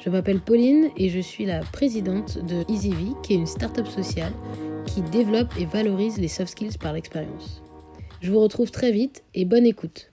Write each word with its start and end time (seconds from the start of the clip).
Je 0.00 0.08
m'appelle 0.08 0.40
Pauline 0.40 0.90
et 0.96 1.10
je 1.10 1.20
suis 1.20 1.44
la 1.44 1.60
présidente 1.60 2.38
de 2.38 2.64
EasyV, 2.72 3.20
qui 3.22 3.34
est 3.34 3.36
une 3.36 3.46
start-up 3.46 3.86
sociale 3.86 4.32
qui 4.86 5.02
développe 5.02 5.54
et 5.58 5.66
valorise 5.66 6.18
les 6.18 6.26
soft 6.26 6.52
skills 6.52 6.78
par 6.78 6.94
l'expérience. 6.94 7.62
Je 8.22 8.32
vous 8.32 8.40
retrouve 8.40 8.70
très 8.70 8.92
vite 8.92 9.22
et 9.34 9.44
bonne 9.44 9.66
écoute. 9.66 10.10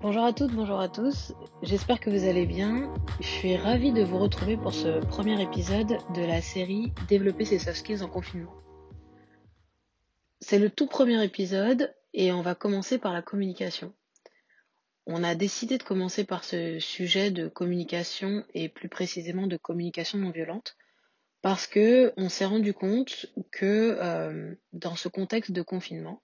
Bonjour 0.00 0.24
à 0.24 0.34
toutes, 0.34 0.52
bonjour 0.52 0.78
à 0.78 0.90
tous. 0.90 1.32
J'espère 1.62 2.00
que 2.00 2.10
vous 2.10 2.28
allez 2.28 2.44
bien. 2.44 2.92
Je 3.20 3.26
suis 3.26 3.56
ravie 3.56 3.92
de 3.92 4.02
vous 4.02 4.18
retrouver 4.18 4.58
pour 4.58 4.74
ce 4.74 5.00
premier 5.06 5.42
épisode 5.42 5.96
de 6.14 6.20
la 6.20 6.42
série 6.42 6.92
Développer 7.08 7.46
ses 7.46 7.58
soft 7.58 7.78
skills 7.78 8.02
en 8.02 8.08
confinement. 8.08 8.52
C'est 10.40 10.58
le 10.58 10.68
tout 10.68 10.86
premier 10.86 11.24
épisode 11.24 11.94
et 12.12 12.30
on 12.30 12.42
va 12.42 12.54
commencer 12.54 12.98
par 12.98 13.14
la 13.14 13.22
communication. 13.22 13.94
On 15.10 15.24
a 15.24 15.34
décidé 15.34 15.78
de 15.78 15.82
commencer 15.82 16.24
par 16.24 16.44
ce 16.44 16.78
sujet 16.80 17.30
de 17.30 17.48
communication 17.48 18.44
et 18.52 18.68
plus 18.68 18.90
précisément 18.90 19.46
de 19.46 19.56
communication 19.56 20.18
non 20.18 20.30
violente 20.30 20.76
parce 21.40 21.66
que 21.66 22.12
on 22.18 22.28
s'est 22.28 22.44
rendu 22.44 22.74
compte 22.74 23.24
que 23.50 23.96
euh, 23.98 24.54
dans 24.74 24.96
ce 24.96 25.08
contexte 25.08 25.52
de 25.52 25.62
confinement, 25.62 26.22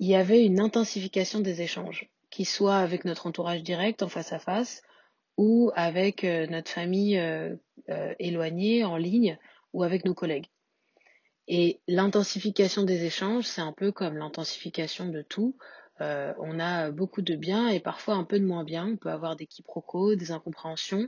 il 0.00 0.08
y 0.08 0.16
avait 0.16 0.44
une 0.44 0.58
intensification 0.58 1.38
des 1.38 1.62
échanges, 1.62 2.10
qu'ils 2.28 2.48
soient 2.48 2.78
avec 2.78 3.04
notre 3.04 3.28
entourage 3.28 3.62
direct 3.62 4.02
en 4.02 4.08
face 4.08 4.32
à 4.32 4.40
face 4.40 4.82
ou 5.36 5.70
avec 5.76 6.24
euh, 6.24 6.48
notre 6.48 6.72
famille 6.72 7.16
euh, 7.18 7.54
éloignée 8.18 8.82
en 8.82 8.96
ligne 8.96 9.38
ou 9.72 9.84
avec 9.84 10.04
nos 10.04 10.14
collègues. 10.14 10.48
Et 11.46 11.80
l'intensification 11.86 12.82
des 12.82 13.04
échanges, 13.04 13.44
c'est 13.44 13.60
un 13.60 13.72
peu 13.72 13.92
comme 13.92 14.16
l'intensification 14.16 15.08
de 15.08 15.22
tout. 15.22 15.56
Euh, 16.00 16.32
on 16.38 16.58
a 16.58 16.90
beaucoup 16.90 17.22
de 17.22 17.36
bien 17.36 17.68
et 17.68 17.80
parfois 17.80 18.14
un 18.14 18.24
peu 18.24 18.38
de 18.38 18.44
moins 18.44 18.64
bien. 18.64 18.88
On 18.88 18.96
peut 18.96 19.10
avoir 19.10 19.36
des 19.36 19.46
quiproquos, 19.46 20.16
des 20.16 20.32
incompréhensions 20.32 21.06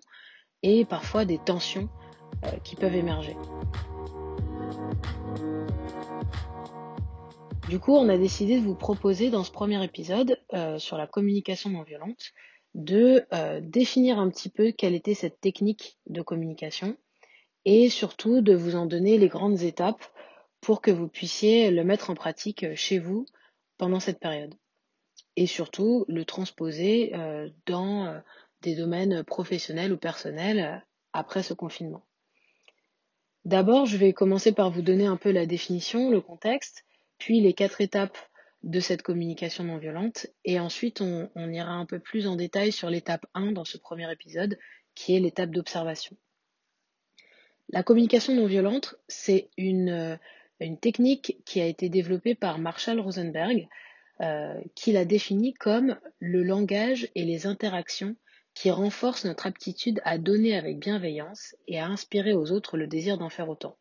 et 0.62 0.84
parfois 0.84 1.24
des 1.24 1.38
tensions 1.38 1.88
euh, 2.44 2.50
qui 2.64 2.76
peuvent 2.76 2.94
émerger. 2.94 3.36
Du 7.68 7.80
coup, 7.80 7.94
on 7.94 8.08
a 8.08 8.16
décidé 8.16 8.60
de 8.60 8.64
vous 8.64 8.76
proposer 8.76 9.28
dans 9.28 9.42
ce 9.42 9.50
premier 9.50 9.82
épisode 9.82 10.40
euh, 10.52 10.78
sur 10.78 10.96
la 10.96 11.08
communication 11.08 11.70
non 11.70 11.82
violente 11.82 12.32
de 12.74 13.24
définir 13.62 14.18
un 14.18 14.28
petit 14.28 14.50
peu 14.50 14.70
quelle 14.70 14.94
était 14.94 15.14
cette 15.14 15.40
technique 15.40 15.98
de 16.10 16.20
communication 16.20 16.94
et 17.64 17.88
surtout 17.88 18.42
de 18.42 18.54
vous 18.54 18.76
en 18.76 18.84
donner 18.84 19.16
les 19.16 19.28
grandes 19.28 19.62
étapes 19.62 20.04
pour 20.60 20.82
que 20.82 20.90
vous 20.90 21.08
puissiez 21.08 21.70
le 21.70 21.84
mettre 21.84 22.10
en 22.10 22.14
pratique 22.14 22.74
chez 22.74 22.98
vous 22.98 23.24
pendant 23.78 23.98
cette 23.98 24.20
période 24.20 24.54
et 25.36 25.46
surtout 25.46 26.04
le 26.08 26.24
transposer 26.24 27.14
euh, 27.14 27.48
dans 27.66 28.06
euh, 28.06 28.18
des 28.62 28.74
domaines 28.74 29.22
professionnels 29.22 29.92
ou 29.92 29.98
personnels 29.98 30.60
euh, 30.60 30.78
après 31.12 31.42
ce 31.42 31.54
confinement. 31.54 32.04
D'abord, 33.44 33.86
je 33.86 33.96
vais 33.96 34.12
commencer 34.12 34.52
par 34.52 34.70
vous 34.70 34.82
donner 34.82 35.06
un 35.06 35.16
peu 35.16 35.30
la 35.30 35.46
définition, 35.46 36.10
le 36.10 36.20
contexte, 36.20 36.84
puis 37.18 37.40
les 37.40 37.52
quatre 37.52 37.80
étapes 37.80 38.18
de 38.62 38.80
cette 38.80 39.02
communication 39.02 39.62
non 39.62 39.78
violente, 39.78 40.26
et 40.44 40.58
ensuite 40.58 41.00
on, 41.00 41.30
ira 41.36 41.70
un 41.70 41.86
peu 41.86 42.00
plus 42.00 42.26
en 42.26 42.34
détail 42.34 42.72
sur 42.72 42.90
l'étape 42.90 43.24
1 43.34 43.52
dans 43.52 43.64
ce 43.64 43.78
premier 43.78 44.10
épisode, 44.10 44.58
qui 44.96 45.14
est 45.14 45.20
l'étape 45.20 45.50
d'observation. 45.50 46.16
La 47.68 47.84
communication 47.84 48.34
non 48.34 48.46
violente, 48.46 48.96
c'est 49.06 49.50
une, 49.56 50.18
une 50.58 50.78
technique 50.78 51.36
qui 51.44 51.60
a 51.60 51.66
été 51.66 51.88
développée 51.88 52.34
par 52.34 52.58
Marshall 52.58 52.98
Rosenberg, 52.98 53.68
euh, 54.20 54.58
qu'il 54.74 54.96
a 54.96 55.04
défini 55.04 55.52
comme 55.54 55.98
le 56.18 56.42
langage 56.42 57.08
et 57.14 57.24
les 57.24 57.46
interactions 57.46 58.16
qui 58.54 58.70
renforcent 58.70 59.26
notre 59.26 59.46
aptitude 59.46 60.00
à 60.04 60.16
donner 60.16 60.56
avec 60.56 60.78
bienveillance 60.78 61.54
et 61.68 61.78
à 61.78 61.86
inspirer 61.86 62.32
aux 62.32 62.52
autres 62.52 62.78
le 62.78 62.86
désir 62.86 63.18
d'en 63.18 63.28
faire 63.28 63.50
autant. 63.50 63.76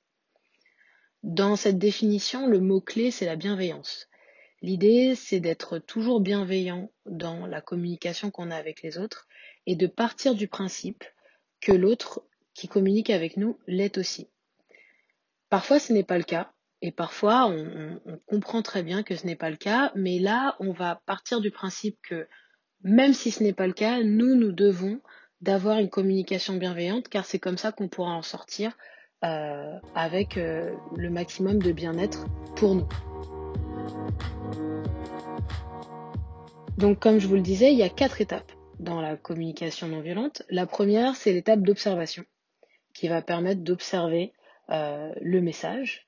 Dans 1.23 1.55
cette 1.55 1.79
définition, 1.79 2.47
le 2.47 2.59
mot-clé, 2.59 3.09
c'est 3.11 3.25
la 3.25 3.37
bienveillance. 3.37 4.09
L'idée, 4.61 5.15
c'est 5.15 5.39
d'être 5.39 5.79
toujours 5.79 6.19
bienveillant 6.19 6.91
dans 7.05 7.45
la 7.45 7.61
communication 7.61 8.31
qu'on 8.31 8.51
a 8.51 8.55
avec 8.55 8.81
les 8.81 8.97
autres 8.97 9.27
et 9.65 9.75
de 9.75 9.87
partir 9.87 10.35
du 10.35 10.47
principe 10.47 11.03
que 11.61 11.71
l'autre 11.71 12.23
qui 12.53 12.67
communique 12.67 13.09
avec 13.09 13.37
nous 13.37 13.57
l'est 13.67 13.97
aussi. 13.97 14.27
Parfois, 15.49 15.79
ce 15.79 15.93
n'est 15.93 16.03
pas 16.03 16.17
le 16.17 16.23
cas, 16.23 16.51
et 16.85 16.91
parfois, 16.91 17.47
on, 17.47 17.99
comprend 18.27 18.61
très 18.61 18.83
bien 18.83 19.01
que 19.01 19.15
ce 19.15 19.25
n'est 19.25 19.35
pas 19.35 19.49
le 19.49 19.55
cas, 19.55 19.91
mais 19.95 20.19
là, 20.19 20.55
on 20.59 20.71
va 20.71 21.01
partir 21.07 21.41
du 21.41 21.49
principe 21.49 21.97
que 22.07 22.27
même 22.83 23.13
si 23.13 23.31
ce 23.31 23.41
n'est 23.41 23.53
pas 23.53 23.65
le 23.65 23.73
cas, 23.73 24.03
nous, 24.03 24.35
nous 24.35 24.51
devons 24.51 25.01
d'avoir 25.41 25.79
une 25.79 25.89
communication 25.89 26.57
bienveillante, 26.57 27.09
car 27.09 27.25
c'est 27.25 27.39
comme 27.39 27.57
ça 27.57 27.71
qu'on 27.71 27.87
pourra 27.87 28.11
en 28.11 28.21
sortir 28.21 28.77
euh, 29.23 29.73
avec 29.95 30.37
euh, 30.37 30.75
le 30.95 31.09
maximum 31.09 31.57
de 31.57 31.71
bien-être 31.71 32.27
pour 32.55 32.75
nous. 32.75 32.87
Donc, 36.77 36.99
comme 36.99 37.17
je 37.17 37.25
vous 37.25 37.33
le 37.35 37.41
disais, 37.41 37.71
il 37.71 37.79
y 37.79 37.83
a 37.83 37.89
quatre 37.89 38.21
étapes 38.21 38.51
dans 38.77 39.01
la 39.01 39.17
communication 39.17 39.87
non 39.87 40.01
violente. 40.01 40.43
La 40.51 40.67
première, 40.67 41.15
c'est 41.15 41.33
l'étape 41.33 41.61
d'observation, 41.61 42.25
qui 42.93 43.07
va 43.07 43.23
permettre 43.23 43.61
d'observer 43.61 44.33
euh, 44.69 45.11
le 45.19 45.41
message, 45.41 46.04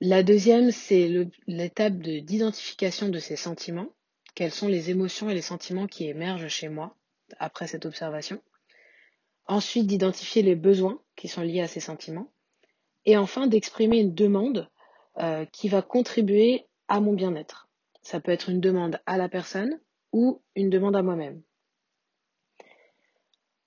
la 0.00 0.22
deuxième, 0.22 0.70
c'est 0.70 1.10
l'étape 1.48 1.98
d'identification 1.98 3.08
de 3.08 3.18
ces 3.18 3.34
sentiments. 3.34 3.88
Quelles 4.36 4.52
sont 4.52 4.68
les 4.68 4.90
émotions 4.90 5.28
et 5.28 5.34
les 5.34 5.42
sentiments 5.42 5.88
qui 5.88 6.06
émergent 6.06 6.46
chez 6.46 6.68
moi 6.68 6.94
après 7.38 7.66
cette 7.66 7.84
observation. 7.84 8.40
Ensuite, 9.46 9.86
d'identifier 9.86 10.42
les 10.42 10.54
besoins 10.54 11.00
qui 11.16 11.26
sont 11.26 11.42
liés 11.42 11.62
à 11.62 11.66
ces 11.66 11.80
sentiments. 11.80 12.30
Et 13.06 13.16
enfin, 13.16 13.48
d'exprimer 13.48 13.98
une 13.98 14.14
demande 14.14 14.70
euh, 15.18 15.44
qui 15.46 15.68
va 15.68 15.82
contribuer 15.82 16.66
à 16.86 17.00
mon 17.00 17.14
bien-être. 17.14 17.68
Ça 18.02 18.20
peut 18.20 18.30
être 18.30 18.50
une 18.50 18.60
demande 18.60 19.00
à 19.06 19.16
la 19.16 19.28
personne 19.28 19.80
ou 20.12 20.40
une 20.54 20.70
demande 20.70 20.94
à 20.94 21.02
moi-même. 21.02 21.42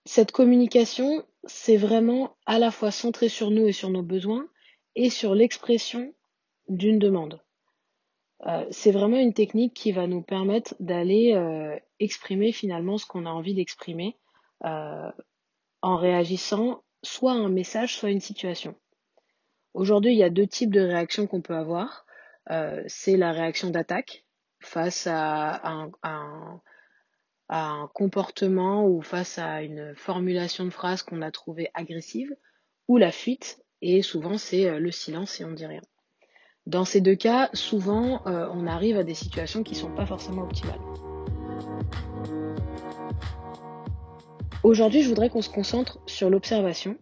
Cette 0.05 0.31
communication, 0.31 1.25
c'est 1.43 1.77
vraiment 1.77 2.37
à 2.45 2.57
la 2.57 2.71
fois 2.71 2.91
centré 2.91 3.27
sur 3.27 3.51
nous 3.51 3.67
et 3.67 3.73
sur 3.73 3.89
nos 3.89 4.01
besoins 4.01 4.47
et 4.95 5.09
sur 5.09 5.35
l'expression 5.35 6.13
d'une 6.67 6.99
demande. 6.99 7.41
Euh, 8.47 8.65
c'est 8.71 8.91
vraiment 8.91 9.17
une 9.17 9.33
technique 9.33 9.73
qui 9.73 9.91
va 9.91 10.07
nous 10.07 10.21
permettre 10.21 10.75
d'aller 10.79 11.33
euh, 11.33 11.77
exprimer 11.99 12.51
finalement 12.51 12.97
ce 12.97 13.05
qu'on 13.05 13.25
a 13.25 13.29
envie 13.29 13.53
d'exprimer 13.53 14.17
euh, 14.65 15.11
en 15.81 15.95
réagissant 15.95 16.83
soit 17.03 17.33
à 17.33 17.35
un 17.35 17.49
message, 17.49 17.95
soit 17.95 18.09
à 18.09 18.11
une 18.11 18.21
situation. 18.21 18.75
Aujourd'hui, 19.73 20.13
il 20.13 20.17
y 20.17 20.23
a 20.23 20.29
deux 20.29 20.47
types 20.47 20.73
de 20.73 20.81
réactions 20.81 21.27
qu'on 21.27 21.41
peut 21.41 21.55
avoir. 21.55 22.05
c'est 22.87 23.15
la 23.15 23.31
réaction 23.31 23.69
d'attaque 23.69 24.25
face 24.59 25.07
à 25.07 25.61
un, 26.03 26.61
comportement 27.93 28.85
ou 28.85 29.01
face 29.01 29.37
à 29.37 29.61
une 29.61 29.95
formulation 29.95 30.65
de 30.65 30.69
phrase 30.69 31.03
qu'on 31.03 31.21
a 31.21 31.31
trouvée 31.31 31.69
agressive, 31.73 32.35
ou 32.87 32.97
la 32.97 33.11
fuite, 33.11 33.63
et 33.81 34.01
souvent 34.01 34.37
c'est 34.37 34.79
le 34.79 34.91
silence 34.91 35.39
et 35.39 35.45
on 35.45 35.51
dit 35.51 35.65
rien. 35.65 35.81
Dans 36.67 36.85
ces 36.85 37.01
deux 37.01 37.15
cas, 37.15 37.49
souvent, 37.53 38.21
euh, 38.27 38.47
on 38.53 38.67
arrive 38.67 38.97
à 38.97 39.03
des 39.03 39.15
situations 39.15 39.63
qui 39.63 39.73
ne 39.73 39.79
sont 39.79 39.95
pas 39.95 40.05
forcément 40.05 40.43
optimales. 40.43 40.79
Aujourd'hui, 44.63 45.01
je 45.01 45.09
voudrais 45.09 45.29
qu'on 45.29 45.41
se 45.41 45.49
concentre 45.49 45.99
sur 46.05 46.29
l'observation. 46.29 46.97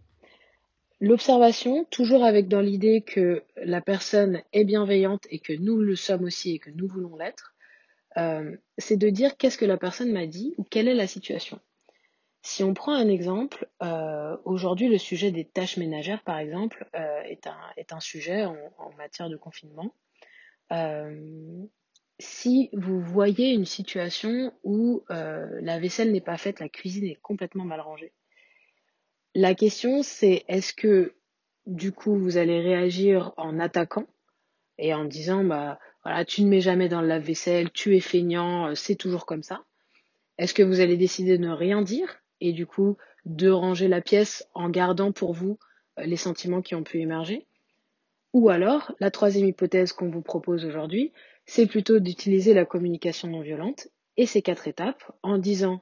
L'observation, 1.01 1.85
toujours 1.91 2.23
avec 2.23 2.47
dans 2.47 2.61
l'idée 2.61 3.01
que 3.01 3.43
la 3.57 3.81
personne 3.81 4.41
est 4.53 4.63
bienveillante 4.63 5.27
et 5.29 5.39
que 5.39 5.53
nous 5.53 5.77
le 5.81 5.95
sommes 5.95 6.23
aussi 6.23 6.55
et 6.55 6.59
que 6.59 6.69
nous 6.71 6.87
voulons 6.87 7.17
l'être, 7.17 7.53
euh, 8.17 8.55
c'est 8.77 8.97
de 8.97 9.09
dire 9.09 9.35
qu'est-ce 9.37 9.57
que 9.57 9.65
la 9.65 9.77
personne 9.77 10.11
m'a 10.11 10.25
dit 10.25 10.53
ou 10.57 10.63
quelle 10.63 10.87
est 10.87 10.95
la 10.95 11.07
situation. 11.07 11.59
Si 12.41 12.63
on 12.63 12.73
prend 12.73 12.93
un 12.93 13.09
exemple, 13.09 13.67
euh, 13.83 14.37
aujourd'hui 14.45 14.87
le 14.87 14.97
sujet 14.97 15.31
des 15.31 15.43
tâches 15.43 15.77
ménagères, 15.77 16.23
par 16.23 16.37
exemple, 16.37 16.87
euh, 16.95 17.21
est, 17.23 17.47
un, 17.91 17.99
sujet 17.99 18.45
en, 18.45 18.55
matière 18.97 19.29
de 19.29 19.35
confinement. 19.35 19.93
Euh, 20.71 21.65
si 22.17 22.69
vous 22.73 23.01
voyez 23.01 23.51
une 23.51 23.65
situation 23.65 24.53
où 24.63 25.03
la 25.09 25.79
vaisselle 25.79 26.11
n'est 26.11 26.21
pas 26.21 26.37
faite, 26.37 26.59
la 26.59 26.69
cuisine 26.69 27.05
est 27.05 27.19
complètement 27.21 27.65
mal 27.65 27.81
rangée, 27.81 28.13
La 29.35 29.55
question, 29.55 30.03
c'est 30.03 30.43
est-ce 30.47 30.73
que 30.73 31.15
du 31.65 31.91
coup 31.91 32.17
vous 32.17 32.37
allez 32.37 32.61
réagir 32.61 33.33
en 33.37 33.59
attaquant 33.59 34.07
et 34.77 34.93
en 34.93 35.05
disant 35.05 35.43
bah 35.43 35.79
voilà, 36.03 36.25
tu 36.25 36.43
ne 36.43 36.49
mets 36.49 36.61
jamais 36.61 36.89
dans 36.89 37.01
le 37.01 37.07
lave-vaisselle, 37.07 37.71
tu 37.71 37.95
es 37.95 37.99
feignant, 38.01 38.75
c'est 38.75 38.95
toujours 38.95 39.25
comme 39.25 39.43
ça. 39.43 39.63
Est-ce 40.37 40.53
que 40.53 40.63
vous 40.63 40.79
allez 40.79 40.97
décider 40.97 41.37
de 41.37 41.43
ne 41.43 41.51
rien 41.51 41.81
dire 41.81 42.21
et 42.41 42.53
du 42.53 42.65
coup 42.65 42.97
de 43.25 43.49
ranger 43.49 43.87
la 43.87 44.01
pièce 44.01 44.47
en 44.53 44.69
gardant 44.69 45.11
pour 45.11 45.33
vous 45.33 45.59
euh, 45.97 46.03
les 46.03 46.17
sentiments 46.17 46.61
qui 46.61 46.75
ont 46.75 46.83
pu 46.83 46.99
émerger 46.99 47.47
Ou 48.33 48.49
alors, 48.49 48.93
la 48.99 49.11
troisième 49.11 49.47
hypothèse 49.47 49.93
qu'on 49.93 50.09
vous 50.09 50.21
propose 50.21 50.65
aujourd'hui, 50.65 51.11
c'est 51.45 51.67
plutôt 51.67 51.99
d'utiliser 51.99 52.53
la 52.53 52.65
communication 52.65 53.27
non 53.27 53.41
violente 53.41 53.87
et 54.17 54.25
ces 54.25 54.41
quatre 54.41 54.67
étapes 54.67 55.11
en 55.23 55.37
disant 55.37 55.81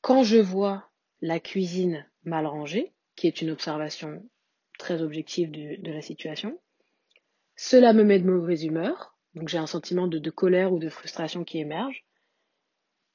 quand 0.00 0.22
je 0.22 0.38
vois 0.38 0.88
la 1.20 1.40
cuisine 1.40 2.06
mal 2.24 2.46
rangée, 2.46 2.92
qui 3.16 3.26
est 3.26 3.42
une 3.42 3.50
observation 3.50 4.22
très 4.78 5.02
objective 5.02 5.50
de, 5.50 5.90
la 5.90 6.00
situation, 6.00 6.58
cela 7.56 7.92
me 7.92 8.04
met 8.04 8.20
de 8.20 8.30
mauvaise 8.30 8.64
humeur, 8.64 9.16
donc 9.34 9.48
j'ai 9.48 9.58
un 9.58 9.66
sentiment 9.66 10.06
de, 10.06 10.30
colère 10.30 10.72
ou 10.72 10.78
de 10.78 10.88
frustration 10.88 11.42
qui 11.42 11.58
émerge. 11.58 12.04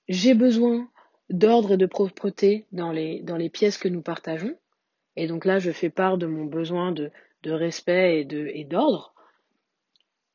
J'ai 0.09 0.33
besoin 0.33 0.89
d'ordre 1.30 1.74
et 1.74 1.78
de 1.78 1.86
propreté 1.86 2.66
dans 2.72 2.92
les, 2.92 3.22
dans 3.22 3.38
les 3.38 3.50
pièces 3.50 3.78
que 3.78 3.88
nous 3.88 4.02
partageons. 4.02 4.56
Et 5.16 5.28
donc 5.28 5.46
là, 5.46 5.60
je 5.60 5.72
fais 5.72 5.90
part 5.90 6.18
de 6.18 6.25
mon 6.25 6.46
besoin 6.46 6.92
de, 6.92 7.12
respect 7.46 8.25
et 8.30 8.64
d'ordre. 8.64 9.14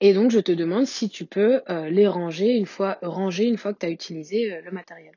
Et 0.00 0.12
donc, 0.14 0.30
je 0.30 0.38
te 0.38 0.52
demande 0.52 0.86
si 0.86 1.08
tu 1.08 1.26
peux 1.26 1.62
euh, 1.68 1.90
les 1.90 2.06
ranger 2.06 2.56
une 2.56 2.66
fois, 2.66 2.98
ranger 3.02 3.46
une 3.46 3.56
fois 3.56 3.72
que 3.74 3.80
tu 3.80 3.86
as 3.86 3.90
utilisé 3.90 4.52
euh, 4.52 4.60
le 4.62 4.70
matériel. 4.70 5.14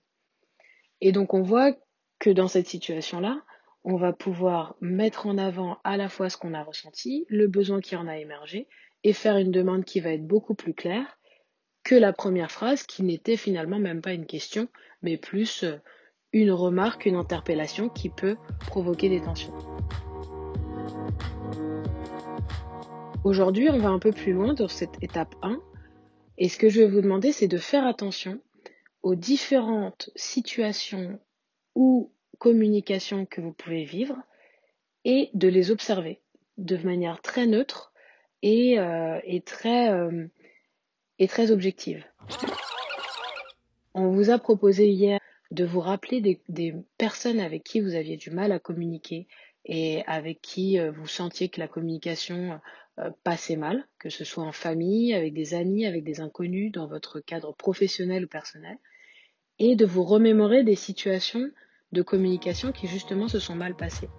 Et 1.02 1.12
donc, 1.12 1.34
on 1.34 1.44
voit 1.44 1.76
que 2.20 2.32
dans 2.32 2.48
cette 2.48 2.68
situation-là, 2.68 3.42
on 3.84 3.96
va 3.96 4.14
pouvoir 4.14 4.76
mettre 4.82 5.28
en 5.28 5.38
avant 5.38 5.78
à 5.84 5.98
la 5.98 6.10
fois 6.10 6.30
ce 6.30 6.38
qu'on 6.38 6.54
a 6.54 6.64
ressenti, 6.64 7.26
le 7.30 7.48
besoin 7.48 7.80
qui 7.80 7.96
en 7.96 8.08
a 8.08 8.18
émergé, 8.18 8.68
et 9.04 9.14
faire 9.14 9.38
une 9.38 9.52
demande 9.52 9.86
qui 9.86 10.00
va 10.00 10.14
être 10.14 10.26
beaucoup 10.26 10.56
plus 10.56 10.74
claire 10.74 11.18
que 11.84 11.96
la 11.96 12.14
première 12.14 12.52
phrase 12.52 12.84
qui 12.84 13.04
n'était 13.04 13.38
finalement 13.38 13.80
même 13.80 14.02
pas 14.02 14.14
une 14.14 14.26
question, 14.26 14.68
mais 15.02 15.18
plus 15.18 15.64
euh, 15.64 15.78
une 16.34 16.52
remarque, 16.52 17.06
une 17.06 17.16
interpellation 17.16 17.90
qui 17.90 18.10
peut 18.10 18.38
provoquer 18.68 19.10
des 19.10 19.22
tensions. 19.22 19.54
Aujourd'hui, 23.24 23.70
on 23.70 23.78
va 23.78 23.90
un 23.90 24.00
peu 24.00 24.12
plus 24.12 24.34
loin 24.34 24.54
dans 24.54 24.68
cette 24.68 25.02
étape 25.04 25.36
1, 25.42 25.60
et 26.38 26.50
ce 26.50 26.58
que 26.58 26.70
je 26.70 26.82
vais 26.82 26.88
vous 26.88 27.02
demander, 27.02 27.32
c'est 27.32 27.48
de 27.48 27.58
faire 27.58 27.86
attention 27.86 28.42
aux 29.04 29.16
différentes 29.16 30.10
situations 30.16 31.20
ou 31.76 32.12
communications 32.40 33.26
que 33.26 33.42
vous 33.42 33.54
pouvez 33.54 33.84
vivre 33.84 34.18
et 35.06 35.30
de 35.34 35.48
les 35.48 35.72
observer 35.72 36.22
de 36.58 36.78
manière 36.78 37.22
très 37.22 37.46
neutre 37.46 37.94
et, 38.42 38.80
euh, 38.80 39.20
très, 39.46 39.92
euh, 39.92 40.28
et 41.22 41.28
très 41.28 41.52
objective. 41.52 42.04
On 43.94 44.10
vous 44.10 44.32
a 44.32 44.40
proposé 44.40 44.90
hier 44.90 45.20
de 45.52 45.64
vous 45.64 45.80
rappeler 45.80 46.20
des, 46.50 46.74
personnes 46.98 47.40
avec 47.40 47.64
qui 47.64 47.80
vous 47.80 47.94
aviez 47.94 48.18
du 48.18 48.32
mal 48.32 48.52
à 48.52 48.60
communiquer 48.60 49.28
et 49.64 50.04
avec 50.08 50.42
qui 50.42 50.80
euh, 50.80 50.92
vous 50.92 51.08
sentiez 51.08 51.50
que 51.50 51.60
la 51.60 51.68
communication 51.68 52.60
passait 53.24 53.56
mal, 53.56 53.88
que 54.00 54.10
ce 54.10 54.24
soit 54.24 54.44
en 54.44 54.52
famille, 54.52 55.14
avec 55.14 55.34
des 55.34 55.54
amis, 55.54 55.86
avec 55.86 56.04
des 56.04 56.20
inconnus, 56.20 56.72
dans 56.72 56.88
votre 56.88 57.20
cadre 57.20 57.54
professionnel 57.54 58.26
ou 58.26 58.28
personnel 58.28 58.78
et 59.60 59.76
de 59.76 59.86
vous 59.86 60.04
remémorer 60.04 60.64
des 60.64 60.76
situations 60.76 61.52
de 61.92 62.02
communication 62.02 62.72
qui 62.72 62.88
justement 62.88 63.28
se 63.28 63.40
sont 63.40 63.56
mal 63.56 63.76
passées. 63.76 64.10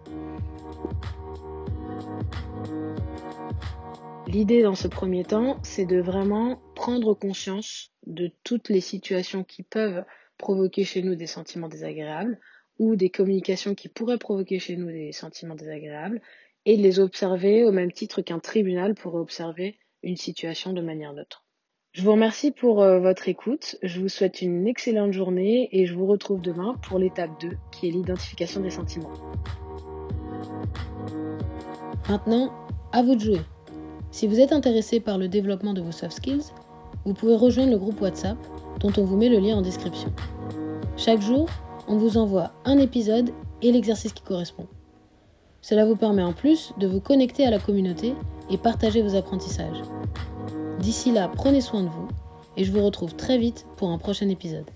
L'idée 4.28 4.62
dans 4.62 4.74
ce 4.74 4.88
premier 4.88 5.24
temps, 5.24 5.58
c'est 5.62 5.84
de 5.84 6.00
vraiment 6.00 6.60
prendre 6.74 7.12
conscience 7.14 7.90
de 8.06 8.30
toutes 8.44 8.68
les 8.68 8.80
situations 8.80 9.44
qui 9.44 9.62
peuvent 9.62 10.04
provoquer 10.38 10.84
chez 10.84 11.02
nous 11.02 11.16
des 11.16 11.26
sentiments 11.26 11.68
désagréables 11.68 12.38
ou 12.78 12.96
des 12.96 13.10
communications 13.10 13.74
qui 13.74 13.88
pourraient 13.88 14.18
provoquer 14.18 14.58
chez 14.58 14.76
nous 14.76 14.86
des 14.86 15.12
sentiments 15.12 15.54
désagréables 15.54 16.20
et 16.64 16.76
de 16.76 16.82
les 16.82 17.00
observer 17.00 17.64
au 17.64 17.72
même 17.72 17.92
titre 17.92 18.22
qu'un 18.22 18.38
tribunal 18.38 18.94
pourrait 18.94 19.20
observer 19.20 19.78
une 20.02 20.16
situation 20.16 20.72
de 20.72 20.80
manière 20.80 21.12
neutre. 21.12 21.44
Je 21.92 22.02
vous 22.02 22.12
remercie 22.12 22.52
pour 22.52 22.82
euh, 22.82 23.00
votre 23.00 23.28
écoute. 23.28 23.76
Je 23.82 24.00
vous 24.00 24.08
souhaite 24.08 24.40
une 24.40 24.66
excellente 24.66 25.12
journée 25.12 25.68
et 25.72 25.84
je 25.84 25.94
vous 25.94 26.06
retrouve 26.06 26.40
demain 26.40 26.76
pour 26.88 26.98
l'étape 26.98 27.38
2 27.40 27.50
qui 27.70 27.88
est 27.88 27.90
l'identification 27.90 28.60
des 28.60 28.70
sentiments. 28.70 29.12
Maintenant, 32.08 32.50
à 32.92 33.02
vous 33.02 33.14
de 33.14 33.20
jouer. 33.20 33.40
Si 34.12 34.26
vous 34.26 34.40
êtes 34.40 34.52
intéressé 34.52 35.00
par 35.00 35.16
le 35.16 35.26
développement 35.26 35.72
de 35.72 35.80
vos 35.80 35.90
soft 35.90 36.18
skills, 36.18 36.52
vous 37.06 37.14
pouvez 37.14 37.34
rejoindre 37.34 37.70
le 37.72 37.78
groupe 37.78 37.98
WhatsApp 38.02 38.36
dont 38.78 38.92
on 38.98 39.04
vous 39.04 39.16
met 39.16 39.30
le 39.30 39.38
lien 39.38 39.56
en 39.56 39.62
description. 39.62 40.12
Chaque 40.98 41.22
jour, 41.22 41.48
on 41.88 41.96
vous 41.96 42.18
envoie 42.18 42.52
un 42.66 42.76
épisode 42.78 43.30
et 43.62 43.72
l'exercice 43.72 44.12
qui 44.12 44.22
correspond. 44.22 44.66
Cela 45.62 45.86
vous 45.86 45.96
permet 45.96 46.22
en 46.22 46.34
plus 46.34 46.74
de 46.78 46.86
vous 46.86 47.00
connecter 47.00 47.46
à 47.46 47.50
la 47.50 47.58
communauté 47.58 48.14
et 48.50 48.58
partager 48.58 49.00
vos 49.00 49.16
apprentissages. 49.16 49.80
D'ici 50.78 51.10
là, 51.10 51.30
prenez 51.34 51.62
soin 51.62 51.82
de 51.82 51.88
vous 51.88 52.08
et 52.58 52.64
je 52.64 52.72
vous 52.72 52.84
retrouve 52.84 53.14
très 53.14 53.38
vite 53.38 53.66
pour 53.78 53.88
un 53.88 53.98
prochain 53.98 54.28
épisode. 54.28 54.66